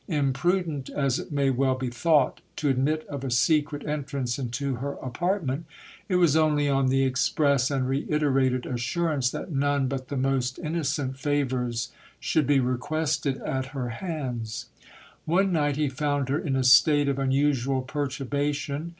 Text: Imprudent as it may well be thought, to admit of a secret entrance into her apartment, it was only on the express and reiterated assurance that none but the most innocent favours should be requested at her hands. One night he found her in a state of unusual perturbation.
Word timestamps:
Imprudent 0.07 0.89
as 0.89 1.19
it 1.19 1.31
may 1.31 1.51
well 1.51 1.75
be 1.75 1.89
thought, 1.91 2.41
to 2.55 2.69
admit 2.69 3.05
of 3.05 3.23
a 3.23 3.29
secret 3.29 3.85
entrance 3.85 4.39
into 4.39 4.77
her 4.77 4.93
apartment, 4.93 5.67
it 6.09 6.15
was 6.15 6.35
only 6.35 6.67
on 6.67 6.87
the 6.87 7.03
express 7.03 7.69
and 7.69 7.87
reiterated 7.87 8.65
assurance 8.65 9.29
that 9.29 9.51
none 9.51 9.87
but 9.87 10.07
the 10.07 10.17
most 10.17 10.57
innocent 10.57 11.19
favours 11.19 11.91
should 12.19 12.47
be 12.47 12.59
requested 12.59 13.37
at 13.43 13.67
her 13.77 13.89
hands. 13.89 14.69
One 15.25 15.51
night 15.51 15.75
he 15.75 15.87
found 15.87 16.29
her 16.29 16.39
in 16.39 16.55
a 16.55 16.63
state 16.63 17.07
of 17.07 17.19
unusual 17.19 17.83
perturbation. 17.83 18.89